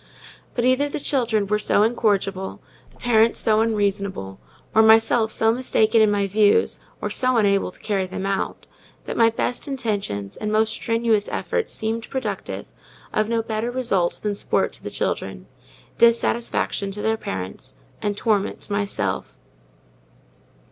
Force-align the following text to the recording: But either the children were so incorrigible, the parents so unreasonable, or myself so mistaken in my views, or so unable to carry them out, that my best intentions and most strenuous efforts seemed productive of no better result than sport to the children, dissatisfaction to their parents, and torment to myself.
But 0.55 0.65
either 0.65 0.89
the 0.89 0.99
children 0.99 1.45
were 1.45 1.59
so 1.59 1.83
incorrigible, 1.83 2.59
the 2.89 2.95
parents 2.97 3.39
so 3.39 3.61
unreasonable, 3.61 4.39
or 4.73 4.81
myself 4.81 5.31
so 5.31 5.51
mistaken 5.51 6.01
in 6.01 6.09
my 6.09 6.25
views, 6.25 6.79
or 7.01 7.11
so 7.11 7.37
unable 7.37 7.69
to 7.69 7.79
carry 7.79 8.07
them 8.07 8.25
out, 8.25 8.65
that 9.05 9.15
my 9.15 9.29
best 9.29 9.67
intentions 9.67 10.35
and 10.37 10.51
most 10.51 10.73
strenuous 10.73 11.29
efforts 11.29 11.71
seemed 11.71 12.09
productive 12.09 12.65
of 13.13 13.29
no 13.29 13.43
better 13.43 13.69
result 13.69 14.21
than 14.23 14.33
sport 14.33 14.73
to 14.73 14.83
the 14.83 14.89
children, 14.89 15.45
dissatisfaction 15.99 16.89
to 16.93 17.03
their 17.03 17.15
parents, 17.15 17.75
and 18.01 18.17
torment 18.17 18.59
to 18.61 18.71
myself. 18.73 19.37